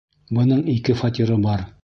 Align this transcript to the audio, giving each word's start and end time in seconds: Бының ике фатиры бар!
Бының 0.37 0.63
ике 0.75 0.97
фатиры 1.03 1.39
бар! 1.47 1.69